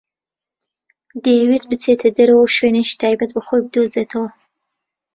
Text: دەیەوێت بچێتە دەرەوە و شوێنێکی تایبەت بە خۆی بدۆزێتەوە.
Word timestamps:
دەیەوێت 1.23 1.63
بچێتە 1.69 2.09
دەرەوە 2.17 2.43
و 2.43 2.53
شوێنێکی 2.55 2.99
تایبەت 3.01 3.31
بە 3.35 3.41
خۆی 3.47 3.63
بدۆزێتەوە. 3.65 4.27